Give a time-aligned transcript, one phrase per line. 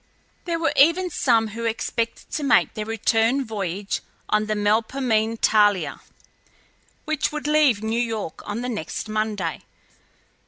[0.45, 6.01] There were even some who expected to make their return voyage on the Melpomene Thalia,
[7.05, 9.61] which would leave New York on the next Monday.